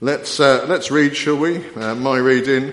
[0.00, 1.64] Let's, uh, let's read, shall we?
[1.74, 2.72] Uh, my reading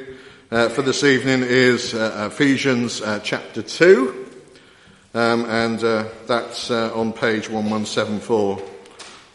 [0.49, 4.25] uh, for this evening is uh, Ephesians uh, chapter 2,
[5.13, 8.63] um, and uh, that's on page 1174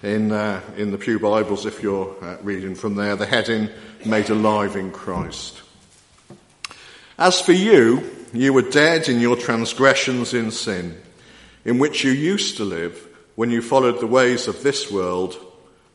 [0.02, 0.32] in,
[0.76, 2.12] in the Pew Bibles if you're
[2.42, 3.14] reading from there.
[3.14, 3.70] The heading,
[4.04, 5.62] Made Alive in Christ.
[7.16, 11.00] As for you, you were dead in your transgressions in sin,
[11.64, 13.00] in which you used to live
[13.36, 15.40] when you followed the ways of this world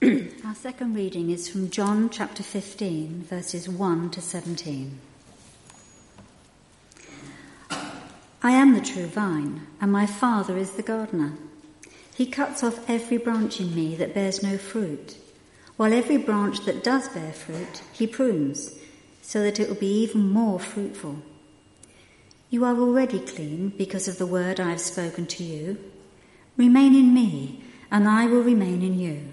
[0.00, 5.00] Our second reading is from John chapter 15, verses 1 to 17.
[7.70, 11.32] I am the true vine, and my Father is the gardener.
[12.14, 15.16] He cuts off every branch in me that bears no fruit,
[15.76, 18.78] while every branch that does bear fruit, he prunes,
[19.20, 21.16] so that it will be even more fruitful.
[22.50, 25.76] You are already clean because of the word I have spoken to you.
[26.56, 29.32] Remain in me, and I will remain in you.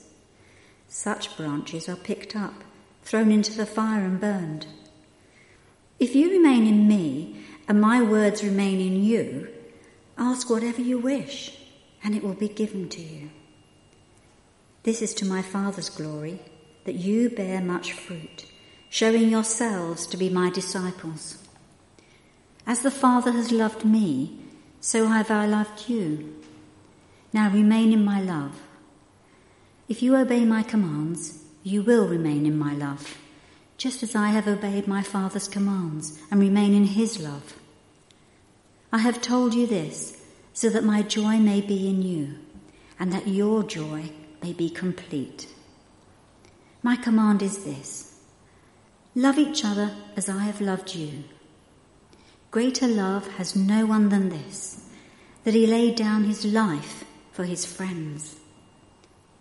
[0.93, 2.65] Such branches are picked up,
[3.01, 4.67] thrown into the fire, and burned.
[5.99, 9.47] If you remain in me, and my words remain in you,
[10.17, 11.57] ask whatever you wish,
[12.03, 13.29] and it will be given to you.
[14.83, 16.41] This is to my Father's glory,
[16.83, 18.45] that you bear much fruit,
[18.89, 21.37] showing yourselves to be my disciples.
[22.67, 24.37] As the Father has loved me,
[24.81, 26.35] so have I loved you.
[27.31, 28.59] Now remain in my love.
[29.91, 33.17] If you obey my commands, you will remain in my love,
[33.77, 37.59] just as I have obeyed my Father's commands and remain in his love.
[38.93, 42.35] I have told you this so that my joy may be in you
[43.01, 45.49] and that your joy may be complete.
[46.81, 48.17] My command is this
[49.13, 51.25] love each other as I have loved you.
[52.49, 54.85] Greater love has no one than this,
[55.43, 57.03] that he laid down his life
[57.33, 58.37] for his friends.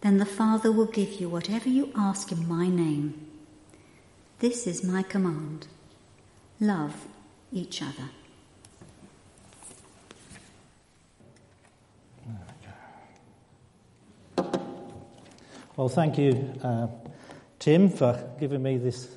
[0.00, 3.26] then the Father will give you whatever you ask in my name.
[4.38, 5.66] This is my command
[6.60, 7.06] love
[7.52, 8.10] each other.
[15.76, 16.88] Well, thank you, uh,
[17.58, 19.08] Tim, for giving me this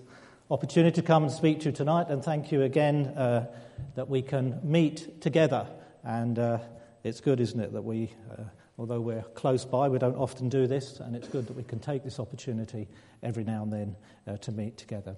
[0.49, 3.47] opportunity to come and speak to you tonight, and thank you again uh,
[3.95, 5.67] that we can meet together.
[6.05, 6.59] And uh,
[7.03, 8.43] it's good, isn't it, that we uh,
[8.77, 11.79] although we're close by, we don't often do this, and it's good that we can
[11.79, 12.87] take this opportunity
[13.21, 13.95] every now and then
[14.27, 15.15] uh, to meet together.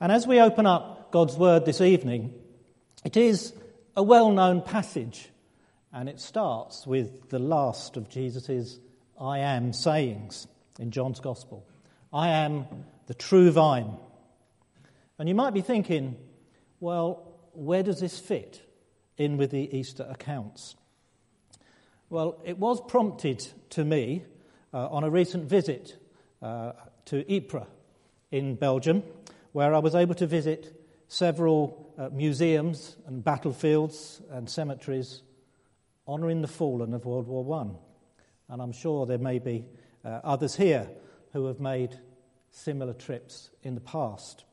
[0.00, 2.34] And as we open up God's Word this evening,
[3.04, 3.52] it is
[3.96, 5.28] a well known passage,
[5.92, 8.78] and it starts with the last of Jesus'
[9.20, 10.46] I am sayings
[10.78, 11.66] in John's Gospel.
[12.12, 12.66] I am
[13.06, 13.96] the true vine.
[15.18, 16.16] And you might be thinking,
[16.78, 18.62] well, where does this fit
[19.16, 20.76] in with the Easter accounts?
[22.10, 24.24] Well, it was prompted to me
[24.72, 25.94] uh, on a recent visit
[26.40, 26.72] uh,
[27.04, 27.66] to Ypres
[28.30, 29.02] in Belgium,
[29.52, 30.74] where I was able to visit
[31.08, 35.20] several uh, museums and battlefields and cemeteries
[36.06, 38.54] honouring the fallen of World War I.
[38.54, 39.66] And I'm sure there may be
[40.02, 40.88] uh, others here
[41.34, 41.98] who have made
[42.50, 44.44] similar trips in the past.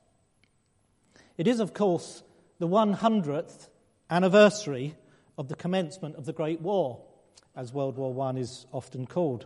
[1.37, 2.21] It is, of course,
[2.59, 3.69] the 100th
[4.09, 4.95] anniversary
[5.37, 7.01] of the commencement of the Great War,
[7.55, 9.45] as World War I is often called.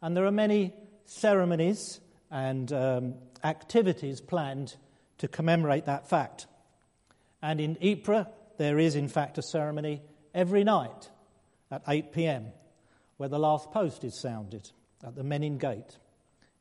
[0.00, 0.74] And there are many
[1.04, 2.00] ceremonies
[2.30, 3.14] and um,
[3.44, 4.76] activities planned
[5.18, 6.46] to commemorate that fact.
[7.40, 8.26] And in Ypres,
[8.58, 10.02] there is, in fact, a ceremony
[10.34, 11.10] every night
[11.70, 12.46] at 8 pm
[13.16, 14.70] where the last post is sounded
[15.04, 15.98] at the Menin Gate,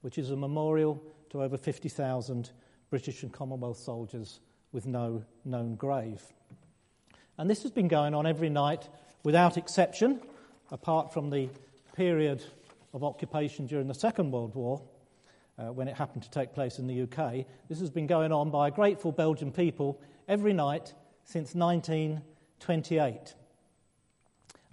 [0.02, 2.52] which is a memorial to over 50,000
[2.90, 4.40] British and Commonwealth soldiers
[4.72, 6.22] with no known grave.
[7.38, 8.88] And this has been going on every night
[9.24, 10.22] without exception,
[10.72, 11.50] apart from the
[11.96, 12.44] period
[12.94, 14.82] of occupation during the Second World War,
[15.58, 17.46] uh, when it happened to take place in the UK.
[17.70, 23.36] This has been going on by a grateful Belgian people every night since 1928.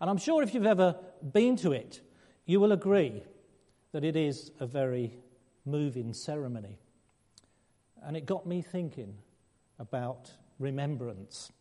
[0.00, 0.96] And I'm sure if you've ever
[1.32, 2.00] been to it,
[2.46, 3.22] you will agree
[3.92, 5.12] that it is a very
[5.64, 6.78] moving ceremony.
[8.02, 9.14] And it got me thinking
[9.78, 11.52] about remembrance.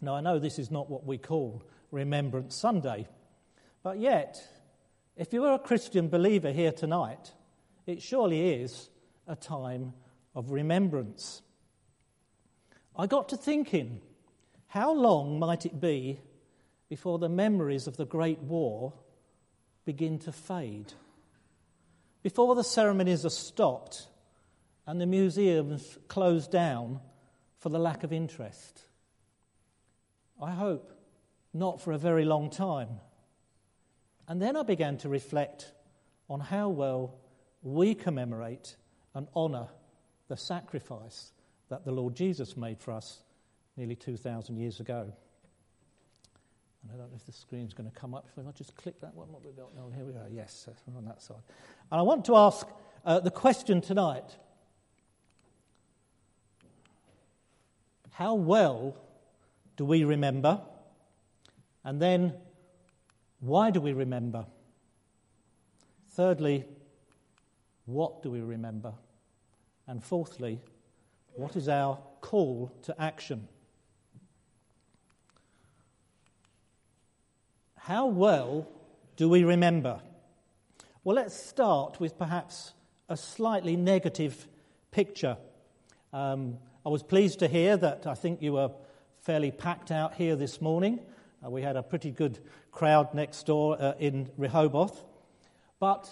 [0.00, 3.08] Now, I know this is not what we call Remembrance Sunday,
[3.82, 4.42] but yet,
[5.16, 7.32] if you are a Christian believer here tonight,
[7.86, 8.90] it surely is
[9.26, 9.92] a time
[10.34, 11.42] of remembrance.
[12.96, 14.00] I got to thinking,
[14.66, 16.20] how long might it be
[16.88, 18.92] before the memories of the Great War
[19.84, 20.92] begin to fade?
[22.22, 24.06] Before the ceremonies are stopped
[24.86, 27.00] and the museums close down
[27.58, 28.82] for the lack of interest?
[30.40, 30.92] I hope
[31.52, 33.00] not for a very long time.
[34.30, 35.72] And then I began to reflect
[36.28, 37.16] on how well
[37.64, 38.76] we commemorate
[39.12, 39.66] and honour
[40.28, 41.32] the sacrifice
[41.68, 43.24] that the Lord Jesus made for us
[43.76, 45.12] nearly 2,000 years ago.
[46.82, 48.28] And I don't know if the screen's going to come up.
[48.36, 49.72] If I just click that one, what we got?
[49.76, 50.28] Oh, here we are.
[50.30, 51.42] Yes, on that side.
[51.90, 52.68] And I want to ask
[53.04, 54.36] uh, the question tonight
[58.12, 58.96] How well
[59.76, 60.60] do we remember?
[61.82, 62.34] And then,
[63.40, 64.46] why do we remember?
[66.10, 66.64] Thirdly,
[67.86, 68.92] what do we remember?
[69.86, 70.60] And fourthly,
[71.34, 73.48] what is our call to action?
[77.76, 78.68] How well
[79.16, 80.00] do we remember?
[81.02, 82.72] Well, let's start with perhaps
[83.08, 84.46] a slightly negative
[84.90, 85.36] picture.
[86.12, 88.70] Um, I was pleased to hear that I think you were
[89.22, 91.00] fairly packed out here this morning.
[91.44, 92.38] Uh, we had a pretty good
[92.70, 95.04] crowd next door uh, in Rehoboth.
[95.78, 96.10] But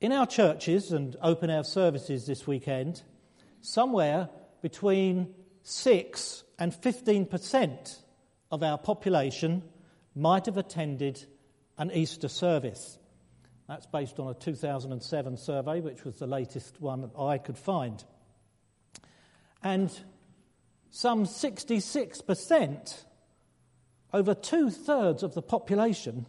[0.00, 3.02] in our churches and open air services this weekend,
[3.60, 4.28] somewhere
[4.62, 7.98] between 6 and 15%
[8.50, 9.62] of our population
[10.14, 11.24] might have attended
[11.78, 12.98] an Easter service.
[13.68, 18.02] That's based on a 2007 survey, which was the latest one that I could find.
[19.62, 19.90] And
[20.90, 23.04] some 66%,
[24.12, 26.26] over two thirds of the population,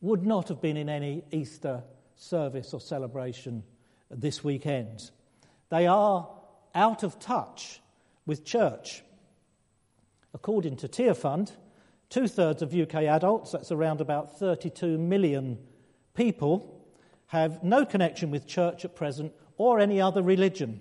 [0.00, 1.82] would not have been in any Easter
[2.16, 3.62] service or celebration
[4.10, 5.10] this weekend.
[5.70, 6.28] They are
[6.74, 7.80] out of touch
[8.26, 9.02] with church.
[10.34, 11.52] According to Tearfund,
[12.10, 15.58] two thirds of UK adults, that's around about 32 million
[16.14, 16.84] people,
[17.28, 20.80] have no connection with church at present or any other religion.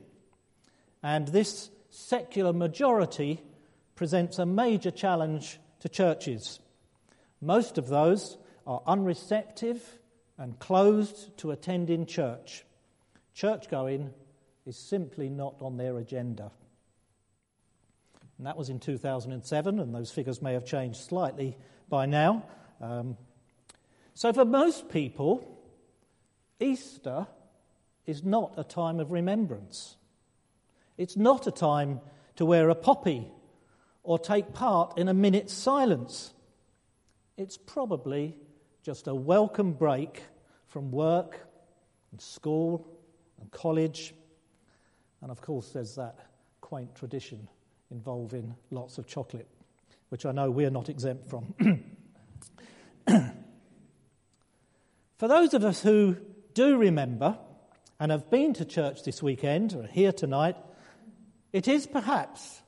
[1.03, 3.41] And this secular majority
[4.01, 6.59] presents a major challenge to churches.
[7.39, 9.79] Most of those are unreceptive
[10.39, 12.65] and closed to attending church.
[13.35, 14.11] Church going
[14.65, 16.49] is simply not on their agenda.
[18.39, 21.55] And that was in 2007, and those figures may have changed slightly
[21.87, 22.43] by now.
[22.81, 23.17] Um,
[24.15, 25.63] so, for most people,
[26.59, 27.27] Easter
[28.07, 29.95] is not a time of remembrance.
[30.97, 31.99] It's not a time
[32.37, 33.31] to wear a poppy
[34.03, 36.33] or take part in a minute's silence.
[37.37, 38.35] It's probably
[38.83, 40.23] just a welcome break
[40.67, 41.39] from work
[42.11, 42.87] and school
[43.39, 44.13] and college.
[45.21, 46.17] And of course, there's that
[46.61, 47.47] quaint tradition
[47.91, 49.47] involving lots of chocolate,
[50.09, 51.53] which I know we're not exempt from.
[55.17, 56.17] For those of us who
[56.53, 57.37] do remember
[57.99, 60.55] and have been to church this weekend or here tonight,
[61.53, 62.61] it is perhaps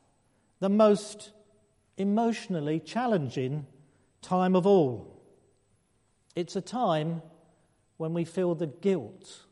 [0.63, 1.33] the most
[1.97, 3.67] emotionally challenging
[4.21, 5.21] time of all.
[6.37, 7.21] It's a time
[7.97, 9.45] when we feel the guilt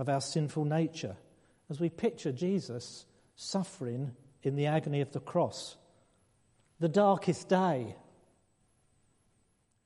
[0.00, 1.14] of our sinful nature
[1.70, 5.76] as we picture Jesus suffering in the agony of the cross,
[6.80, 7.94] the darkest day.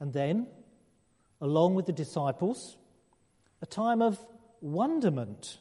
[0.01, 0.47] And then,
[1.43, 2.79] along with the disciples,
[3.61, 4.19] a time of
[4.63, 5.59] wonderment,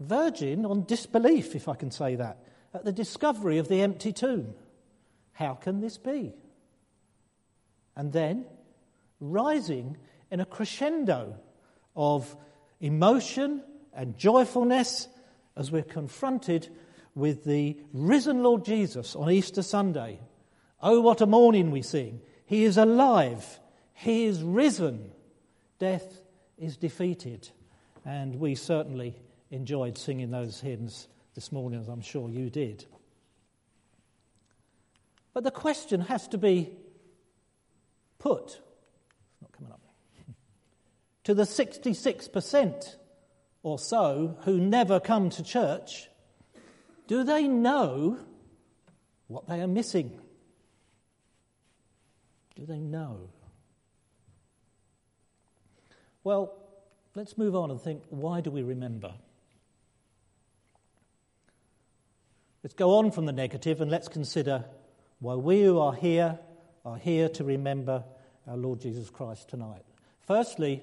[0.00, 4.54] verging on disbelief, if I can say that, at the discovery of the empty tomb.
[5.32, 6.34] How can this be?
[7.96, 8.46] And then,
[9.20, 9.96] rising
[10.30, 11.36] in a crescendo
[11.96, 12.36] of
[12.80, 15.08] emotion and joyfulness
[15.56, 16.68] as we're confronted
[17.14, 20.20] with the risen Lord Jesus on Easter Sunday.
[20.80, 22.20] Oh, what a morning we sing!
[22.46, 23.58] He is alive,
[23.92, 25.10] He is risen,
[25.78, 26.22] death
[26.56, 27.48] is defeated.
[28.04, 29.16] And we certainly
[29.50, 32.84] enjoyed singing those hymns this morning, as I'm sure you did.
[35.32, 36.72] But the question has to be
[38.18, 39.80] put, it's not coming up,
[41.22, 42.96] to the 66%
[43.62, 46.08] or so who never come to church.
[47.06, 48.18] Do they know
[49.28, 50.18] what they are missing?
[52.56, 53.30] Do they know?
[56.24, 56.52] Well,
[57.14, 59.14] let's move on and think why do we remember?
[62.68, 64.62] Let's go on from the negative and let's consider
[65.20, 66.38] why we who are here
[66.84, 68.04] are here to remember
[68.46, 69.86] our Lord Jesus Christ tonight.
[70.26, 70.82] Firstly,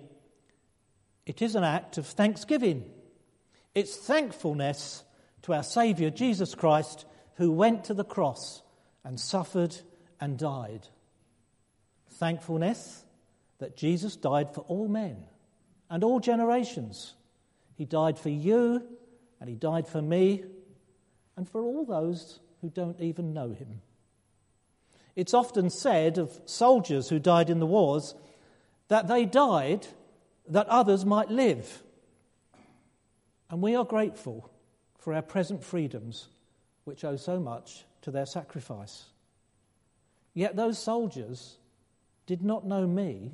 [1.27, 2.89] it is an act of thanksgiving.
[3.75, 5.03] It's thankfulness
[5.43, 8.63] to our Saviour Jesus Christ who went to the cross
[9.03, 9.77] and suffered
[10.19, 10.87] and died.
[12.13, 13.05] Thankfulness
[13.59, 15.17] that Jesus died for all men
[15.91, 17.13] and all generations.
[17.75, 18.81] He died for you
[19.39, 20.45] and he died for me
[21.37, 23.81] and for all those who don't even know him.
[25.15, 28.15] It's often said of soldiers who died in the wars
[28.87, 29.87] that they died
[30.47, 31.83] that others might live.
[33.49, 34.49] And we are grateful
[34.97, 36.27] for our present freedoms,
[36.83, 39.05] which owe so much to their sacrifice.
[40.33, 41.57] Yet those soldiers
[42.25, 43.33] did not know me,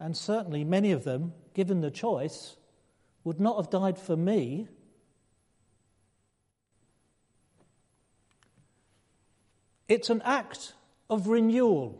[0.00, 2.56] and certainly many of them, given the choice,
[3.24, 4.68] would not have died for me
[9.88, 10.74] It's an act
[11.10, 11.98] of renewal.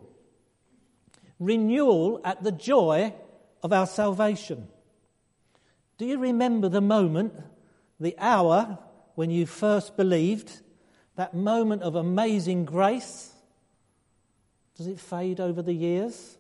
[1.39, 3.15] Renewal at the joy
[3.63, 4.69] of our salvation.
[5.99, 7.35] Do you remember the moment,
[8.01, 8.79] the hour
[9.15, 10.63] when you first believed?
[11.17, 13.33] That moment of amazing grace?
[14.77, 16.39] Does it fade over the years?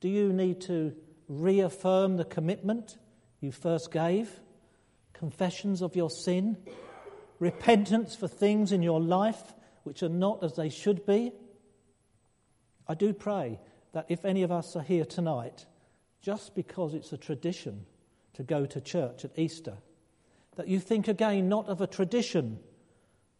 [0.00, 0.94] Do you need to
[1.28, 2.96] reaffirm the commitment
[3.40, 4.30] you first gave?
[5.12, 6.56] Confessions of your sin?
[7.38, 9.52] Repentance for things in your life
[9.86, 11.32] which are not as they should be.
[12.88, 13.60] I do pray
[13.92, 15.66] that if any of us are here tonight,
[16.20, 17.86] just because it's a tradition
[18.34, 19.78] to go to church at Easter,
[20.56, 22.58] that you think again not of a tradition,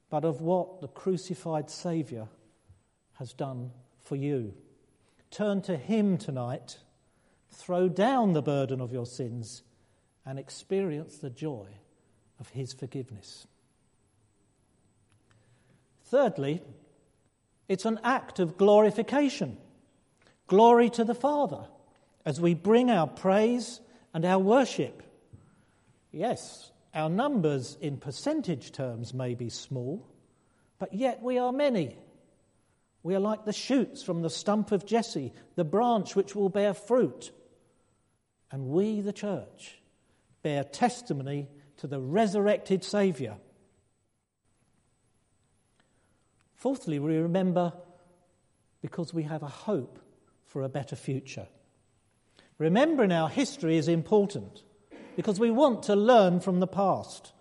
[0.09, 2.29] but of what the crucified Saviour
[3.15, 4.55] has done for you.
[5.31, 6.79] Turn to Him tonight,
[7.51, 9.63] throw down the burden of your sins,
[10.25, 11.67] and experience the joy
[12.39, 13.47] of His forgiveness.
[16.07, 16.63] Thirdly,
[17.69, 19.59] it's an act of glorification.
[20.47, 21.67] Glory to the Father
[22.25, 23.81] as we bring our praise
[24.15, 25.03] and our worship.
[26.13, 30.07] Yes, our numbers in percentage terms may be small,
[30.79, 31.99] but yet we are many.
[33.03, 36.73] We are like the shoots from the stump of Jesse, the branch which will bear
[36.73, 37.33] fruit.
[38.53, 39.81] And we, the church,
[40.43, 41.49] bear testimony
[41.79, 43.39] to the resurrected Saviour
[46.57, 47.73] Fourthly, we remember
[48.81, 50.01] because we have a hope
[50.47, 51.47] for a better future.
[52.59, 54.63] Remembering our history is important
[55.17, 57.33] because we want to learn from the past.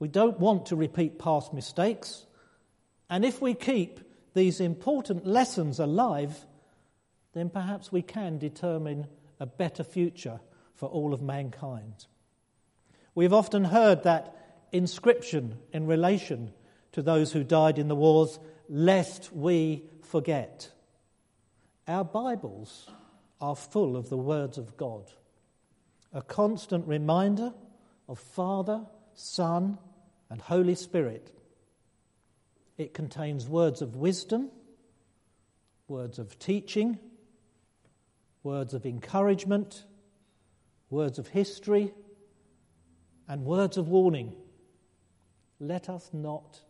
[0.00, 2.26] We don't want to repeat past mistakes.
[3.08, 4.00] And if we keep
[4.34, 6.46] these important lessons alive,
[7.34, 9.06] then perhaps we can determine
[9.38, 10.40] a better future
[10.74, 12.06] for all of mankind.
[13.14, 14.34] We've often heard that
[14.72, 16.52] inscription in relation
[16.92, 20.70] to those who died in the wars, lest we forget.
[21.86, 22.88] Our Bibles
[23.40, 25.10] are full of the words of God,
[26.12, 27.52] a constant reminder
[28.08, 29.78] of Father, Son,
[30.28, 31.32] and Holy Spirit.
[32.76, 34.50] It contains words of wisdom,
[35.88, 36.98] words of teaching,
[38.42, 39.84] words of encouragement,
[40.88, 41.92] words of history,
[43.28, 44.34] and words of warning.
[45.60, 46.60] Let us not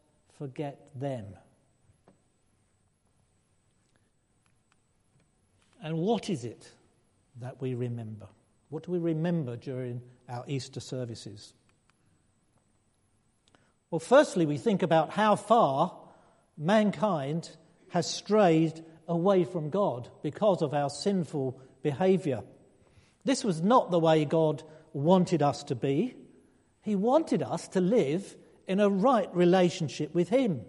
[0.40, 1.26] forget them.
[5.82, 6.66] And what is it
[7.42, 8.26] that we remember?
[8.70, 11.52] What do we remember during our Easter services?
[13.90, 15.94] Well, firstly, we think about how far
[16.56, 17.50] mankind
[17.90, 22.40] has strayed away from God because of our sinful behavior.
[23.26, 24.62] This was not the way God
[24.94, 26.16] wanted us to be.
[26.80, 28.36] He wanted us to live
[28.70, 30.60] in a right relationship with Him.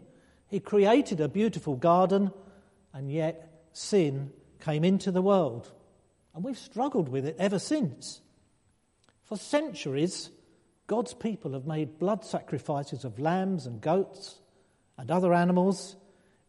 [0.47, 2.31] He created a beautiful garden,
[2.93, 5.71] and yet sin came into the world.
[6.33, 8.21] And we've struggled with it ever since.
[9.23, 10.31] For centuries,
[10.87, 14.39] God's people have made blood sacrifices of lambs and goats
[14.97, 15.95] and other animals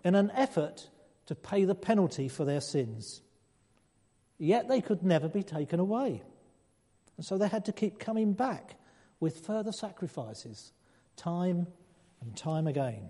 [0.03, 0.89] in an effort
[1.27, 3.21] to pay the penalty for their sins.
[4.39, 6.23] Yet they could never be taken away.
[7.19, 8.77] And so they had to keep coming back
[9.21, 10.73] with further sacrifices,
[11.23, 11.69] time
[12.21, 13.09] and time again.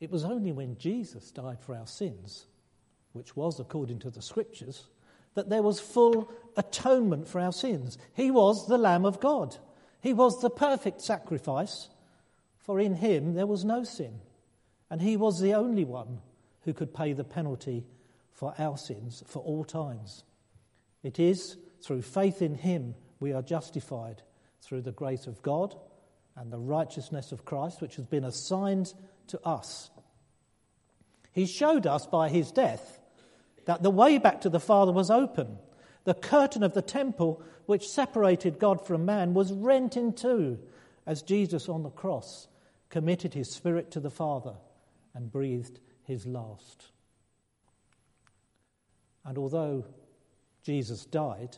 [0.00, 2.46] It was only when Jesus died for our sins,
[3.12, 4.84] which was according to the scriptures,
[5.34, 7.98] that there was full atonement for our sins.
[8.14, 9.56] He was the Lamb of God.
[10.00, 11.88] He was the perfect sacrifice,
[12.58, 14.20] for in him there was no sin.
[14.90, 16.20] And he was the only one
[16.62, 17.84] who could pay the penalty
[18.32, 20.22] for our sins for all times.
[21.02, 24.22] It is through faith in him we are justified
[24.60, 25.74] through the grace of God
[26.34, 28.92] and the righteousness of Christ, which has been assigned
[29.28, 29.90] to us.
[31.32, 33.00] He showed us by his death
[33.64, 35.58] that the way back to the Father was open.
[36.04, 40.58] The curtain of the temple, which separated God from man, was rent in two
[41.06, 42.48] as Jesus on the cross
[42.90, 44.54] committed his spirit to the Father
[45.14, 46.86] and breathed his last.
[49.24, 49.84] And although
[50.66, 51.56] Jesus died,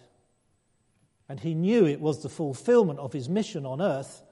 [1.31, 4.23] and he knew it was the fulfillment of his mission on earth,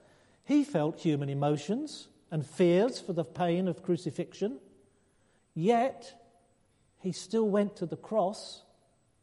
[0.43, 4.59] he felt human emotions and fears for the pain of crucifixion.
[5.55, 6.13] Yet,
[6.99, 8.61] he still went to the cross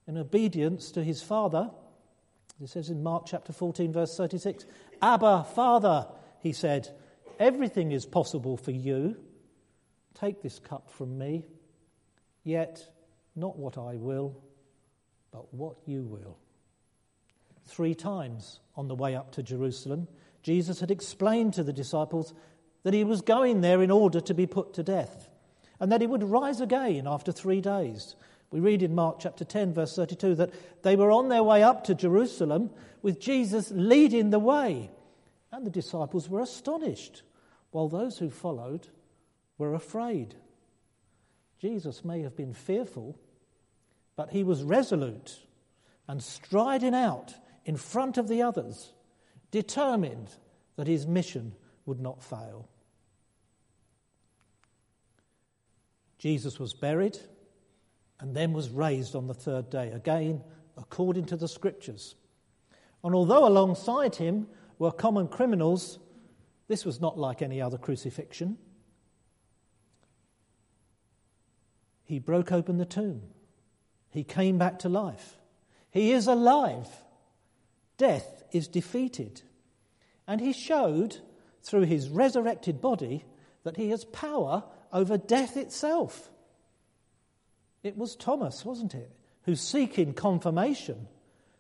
[0.08, 1.70] in obedience to his Father.
[2.60, 4.66] It says in Mark chapter 14, verse 36
[5.00, 6.08] Abba, Father,
[6.40, 6.88] he said,
[7.38, 9.16] everything is possible for you.
[10.14, 11.46] Take this cup from me,
[12.42, 12.84] yet
[13.36, 14.42] not what I will,
[15.34, 16.38] but what you will.
[17.66, 20.06] Three times on the way up to Jerusalem,
[20.44, 22.32] Jesus had explained to the disciples
[22.84, 25.28] that he was going there in order to be put to death
[25.80, 28.14] and that he would rise again after three days.
[28.52, 30.52] We read in Mark chapter 10, verse 32, that
[30.84, 32.70] they were on their way up to Jerusalem
[33.02, 34.88] with Jesus leading the way.
[35.50, 37.22] And the disciples were astonished,
[37.72, 38.86] while those who followed
[39.58, 40.36] were afraid.
[41.58, 43.18] Jesus may have been fearful,
[44.16, 45.40] but he was resolute
[46.09, 48.92] and striding out in front of the others,
[49.50, 50.31] determined
[50.77, 51.55] that his mission
[51.87, 52.68] would not fail.
[56.18, 57.18] Jesus was buried
[58.20, 60.42] and then was raised on the third day, again
[60.77, 62.14] according to the scriptures.
[63.03, 64.48] And although alongside him
[64.79, 65.98] were common criminals,
[66.68, 68.59] this was not like any other crucifixion.
[72.05, 73.22] He broke open the tomb.
[74.14, 75.37] He came back to life.
[75.90, 76.87] He is alive.
[77.98, 79.42] Death is defeated.
[80.29, 81.18] And he showed
[81.64, 83.24] through his resurrected body
[83.64, 86.31] that he has power over death itself.
[87.83, 89.11] It was Thomas, wasn't it,
[89.42, 91.09] who, seeking confirmation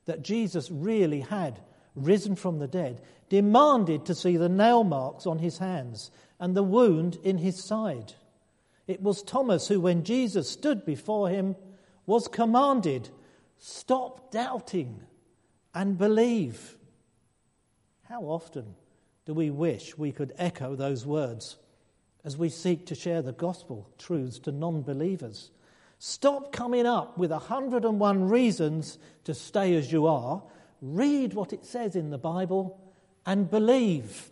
[0.04, 1.58] that Jesus really had
[1.96, 6.62] risen from the dead, demanded to see the nail marks on his hands and the
[6.62, 8.12] wound in his side.
[8.86, 11.56] It was Thomas who, when Jesus stood before him,
[12.06, 13.10] was commanded,
[13.58, 15.00] Stop doubting
[15.74, 16.76] and believe.
[18.02, 18.74] How often
[19.24, 21.56] do we wish we could echo those words
[22.22, 25.50] as we seek to share the gospel truths to non believers?
[25.98, 30.42] Stop coming up with 101 reasons to stay as you are.
[30.82, 32.78] Read what it says in the Bible
[33.24, 34.30] and believe.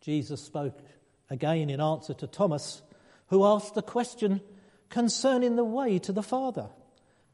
[0.00, 0.80] Jesus spoke
[1.30, 2.82] again in answer to Thomas,
[3.28, 4.40] who asked the question
[4.94, 6.68] concerning the way to the Father.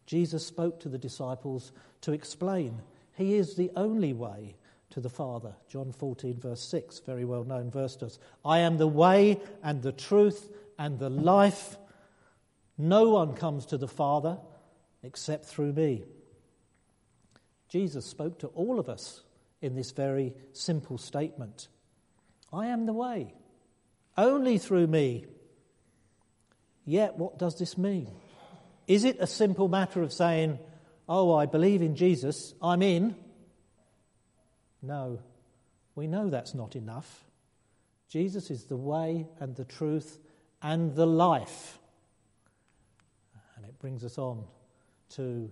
[0.07, 2.81] Jesus spoke to the disciples to explain
[3.18, 4.57] He is the only way,
[4.88, 5.53] to the Father.
[5.68, 8.18] John 14, verse 6, very well known verse to us.
[8.46, 11.77] I am the way and the truth and the life.
[12.79, 14.38] No one comes to the Father
[15.03, 16.05] except through me.
[17.68, 19.23] Jesus spoke to all of us
[19.61, 21.68] in this very simple statement
[22.51, 23.35] I am the way,
[24.16, 25.27] only through me.
[26.90, 28.11] Yet, what does this mean?
[28.88, 30.59] Is it a simple matter of saying,
[31.09, 33.14] Oh, I believe in Jesus, I'm in?
[34.83, 35.20] No,
[35.94, 37.24] we know that's not enough.
[38.09, 40.18] Jesus is the way and the truth
[40.61, 41.79] and the life.
[43.55, 44.42] And it brings us on
[45.11, 45.48] to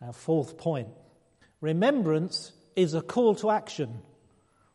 [0.00, 0.88] our fourth point.
[1.60, 4.00] Remembrance is a call to action.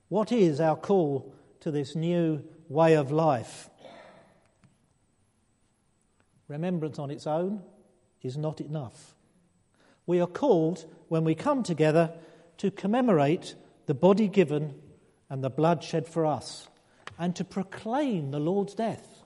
[0.09, 3.70] What is our call to this new way of life?
[6.51, 7.63] Remembrance on its own
[8.21, 9.15] is not enough.
[10.05, 12.11] We are called, when we come together,
[12.57, 14.75] to commemorate the body given
[15.29, 16.67] and the blood shed for us,
[17.17, 19.23] and to proclaim the Lord's death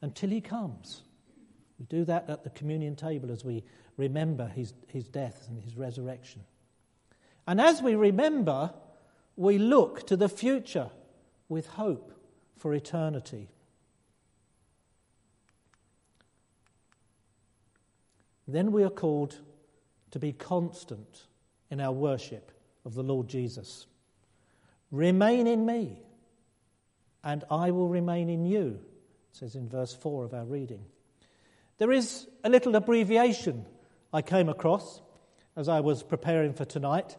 [0.00, 1.02] until he comes.
[1.78, 3.62] We do that at the communion table as we
[3.98, 6.44] remember his, his death and his resurrection.
[7.46, 8.72] And as we remember,
[9.36, 10.88] we look to the future
[11.50, 12.10] with hope
[12.56, 13.50] for eternity.
[18.46, 19.38] Then we are called
[20.10, 21.26] to be constant
[21.70, 22.52] in our worship
[22.84, 23.86] of the Lord Jesus.
[24.90, 25.98] Remain in me,
[27.24, 28.80] and I will remain in you,
[29.32, 30.84] says in verse 4 of our reading.
[31.78, 33.64] There is a little abbreviation
[34.12, 35.00] I came across
[35.56, 37.16] as I was preparing for tonight,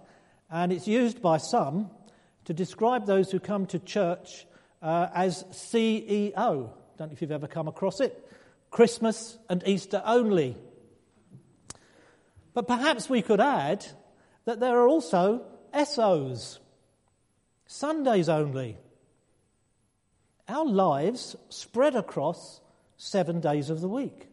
[0.51, 1.89] and it's used by some
[2.45, 4.45] to describe those who come to church
[4.81, 6.69] uh, as CEO.
[6.97, 8.29] Don't know if you've ever come across it.
[8.69, 10.57] Christmas and Easter only.
[12.53, 13.85] But perhaps we could add
[14.45, 16.59] that there are also SOs,
[17.65, 18.77] Sundays only.
[20.47, 22.61] Our lives spread across
[22.97, 24.27] seven days of the week.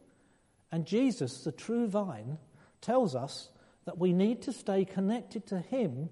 [0.72, 2.38] And Jesus, the true vine,
[2.80, 3.50] tells us
[3.84, 6.10] that we need to stay connected to Him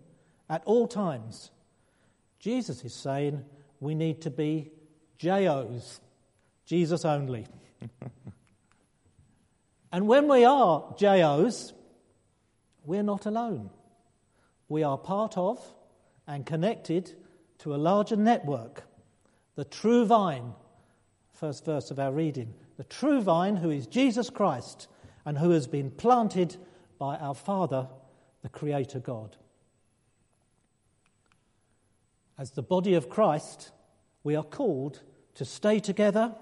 [0.48, 1.50] at all times.
[2.38, 3.44] Jesus is saying
[3.80, 4.70] we need to be
[5.18, 6.00] JOs,
[6.66, 7.46] Jesus only.
[9.92, 11.72] and when we are JOs,
[12.88, 13.68] we're not alone.
[14.68, 15.62] We are part of
[16.26, 17.14] and connected
[17.58, 18.84] to a larger network,
[19.56, 20.54] the true vine.
[21.34, 22.54] First verse of our reading.
[22.78, 24.88] The true vine, who is Jesus Christ,
[25.26, 26.56] and who has been planted
[26.98, 27.88] by our Father,
[28.42, 29.36] the Creator God.
[32.38, 33.70] As the body of Christ,
[34.24, 35.02] we are called
[35.34, 36.34] to stay together,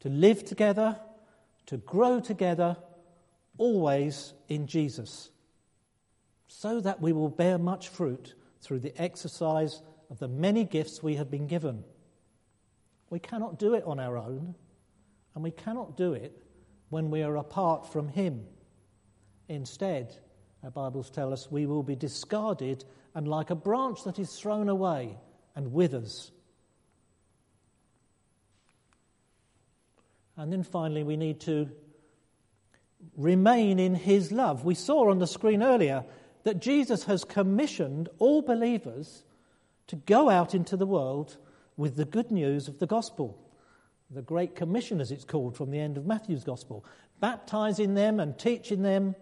[0.00, 0.98] to live together,
[1.66, 2.76] to grow together,
[3.58, 5.30] always in Jesus,
[6.46, 11.16] so that we will bear much fruit through the exercise of the many gifts we
[11.16, 11.84] have been given.
[13.10, 14.54] We cannot do it on our own,
[15.34, 16.32] and we cannot do it
[16.88, 18.46] when we are apart from Him.
[19.48, 20.16] Instead,
[20.64, 24.68] our Bibles tell us we will be discarded and like a branch that is thrown
[24.68, 25.16] away
[25.54, 26.32] and withers.
[30.36, 31.68] And then finally, we need to
[33.16, 34.64] remain in His love.
[34.64, 36.04] We saw on the screen earlier
[36.44, 39.24] that Jesus has commissioned all believers
[39.88, 41.36] to go out into the world
[41.76, 43.38] with the good news of the gospel.
[44.10, 46.84] The Great Commission, as it's called from the end of Matthew's gospel,
[47.20, 49.14] baptizing them and teaching them.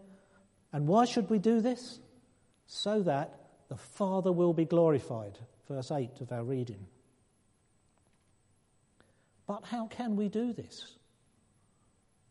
[0.72, 1.98] And why should we do this?
[2.66, 5.38] So that the Father will be glorified.
[5.68, 6.86] Verse 8 of our reading.
[9.46, 10.96] But how can we do this?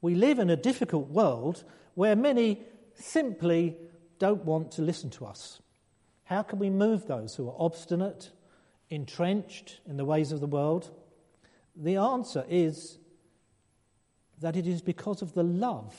[0.06, 1.64] We live in a difficult world
[1.96, 2.62] where many
[2.94, 3.76] simply
[4.20, 5.60] don't want to listen to us.
[6.26, 8.30] How can we move those who are obstinate,
[8.92, 10.92] entrenched in the ways of the world?
[11.76, 13.00] The answer is
[14.42, 15.96] that it is because of the love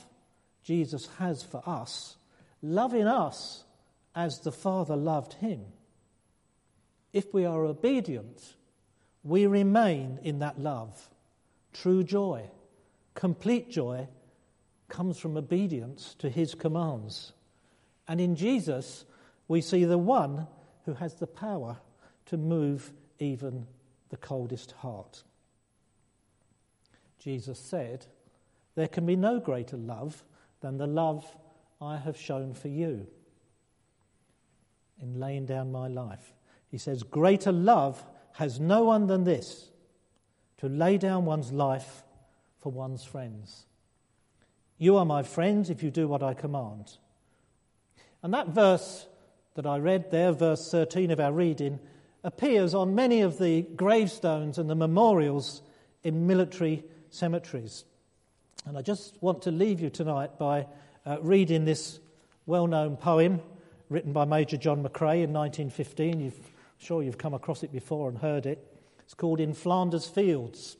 [0.63, 2.15] Jesus has for us,
[2.61, 3.65] loving us
[4.15, 5.65] as the Father loved him.
[7.11, 8.55] If we are obedient,
[9.21, 11.09] we remain in that love.
[11.73, 12.49] True joy,
[13.17, 14.07] complete joy,
[14.89, 17.33] comes from obedience to his commands.
[18.07, 19.05] And in Jesus,
[19.47, 20.45] we see the one
[20.85, 21.77] who has the power
[22.27, 23.65] to move even
[24.09, 25.23] the coldest heart.
[27.17, 28.05] Jesus said,
[28.75, 30.23] There can be no greater love
[30.61, 31.25] than the love
[31.81, 33.07] I have shown for you
[35.01, 36.35] in laying down my life.
[36.69, 39.71] He says, Greater love has no one than this
[40.59, 42.03] to lay down one's life
[42.67, 43.65] for one's friends.
[44.77, 46.97] You are my friends if you do what I command.
[48.21, 49.07] And that verse
[49.55, 51.79] that I read there, verse 13 of our reading,
[52.25, 55.61] appears on many of the gravestones and the memorials
[56.03, 57.85] in military cemeteries.
[58.65, 60.67] And I just want to leave you tonight by
[61.05, 62.01] uh, reading this
[62.47, 63.39] well known poem
[63.89, 66.19] written by Major John McCrae in 1915.
[66.19, 66.43] You've, I'm
[66.79, 68.61] sure you've come across it before and heard it.
[69.05, 70.75] It's called In Flanders Fields.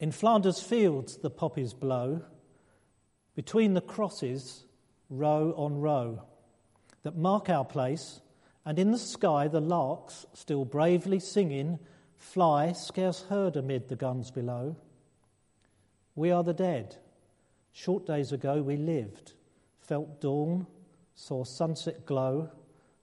[0.00, 2.22] In Flanders Fields, the poppies blow,
[3.34, 4.64] between the crosses,
[5.10, 6.22] row on row,
[7.02, 8.22] that mark our place,
[8.64, 11.78] and in the sky the larks, still bravely singing,
[12.16, 14.74] fly scarce heard amid the guns below.
[16.14, 16.96] We are the dead.
[17.70, 19.34] Short days ago we lived,
[19.80, 20.66] felt dawn,
[21.14, 22.50] saw sunset glow,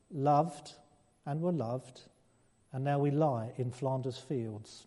[0.10, 0.73] loved
[1.27, 2.01] and were loved,
[2.73, 4.87] and now we lie in Flanders fields.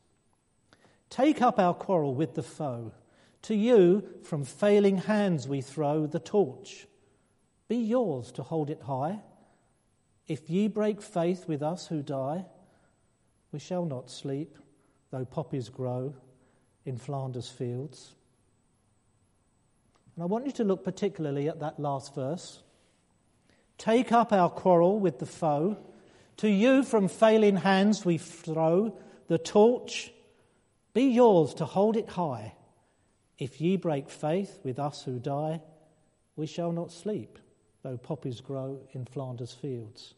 [1.11, 2.93] Take up our quarrel with the foe.
[3.43, 6.87] To you, from failing hands, we throw the torch.
[7.69, 9.21] Be yours to hold it high.
[10.29, 12.47] If ye break faith with us who die,
[13.51, 14.57] we shall not sleep,
[15.11, 16.15] though poppies grow
[16.85, 18.15] in Flanders fields.
[20.15, 22.63] And I want you to look particularly at that last verse.
[23.79, 25.79] Take up our quarrel with the foe.
[26.39, 28.97] To you from failing hands we throw
[29.29, 30.13] the torch.
[30.93, 32.55] Be yours to hold it high.
[33.39, 35.61] If ye break faith with us who die,
[36.37, 37.39] we shall not sleep,
[37.83, 40.15] though poppies grow in Flanders fields.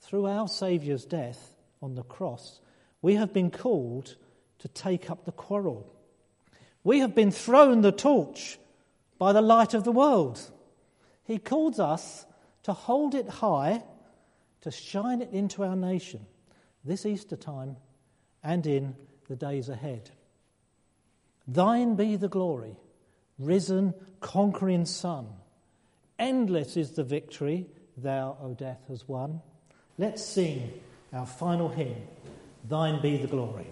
[0.00, 2.60] Through our Saviour's death on the cross,
[3.00, 4.16] we have been called
[4.58, 5.92] to take up the quarrel.
[6.84, 8.58] We have been thrown the torch
[9.18, 10.40] by the light of the world.
[11.24, 12.26] He calls us
[12.64, 13.84] to hold it high,
[14.62, 16.26] to shine it into our nation
[16.84, 17.76] this Easter time
[18.42, 18.96] and in
[19.32, 20.10] the days ahead.
[21.48, 22.76] Thine be the glory,
[23.38, 25.26] risen, conquering Son.
[26.18, 27.66] Endless is the victory
[27.96, 29.40] thou, O death, has won.
[29.96, 30.70] Let's sing
[31.14, 31.96] our final hymn,
[32.68, 33.68] Thine be the glory.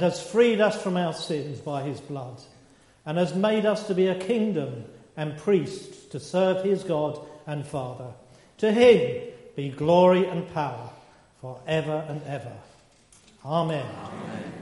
[0.00, 2.40] Has freed us from our sins by his blood,
[3.04, 4.84] and has made us to be a kingdom
[5.16, 8.12] and priests to serve his God and Father.
[8.58, 10.90] To him be glory and power
[11.40, 12.56] for ever and ever.
[13.44, 13.84] Amen.
[13.84, 14.61] Amen.